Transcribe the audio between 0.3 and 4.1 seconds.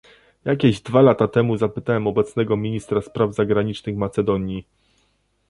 Jakieś dwa lata temu zapytałem obecnego ministra spraw zagranicznych